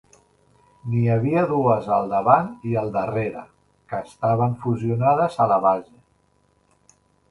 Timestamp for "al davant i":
1.99-2.75